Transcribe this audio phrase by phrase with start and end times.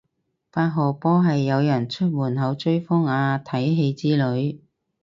[0.49, 4.61] 八號波係有人出門口追風啊睇戲之類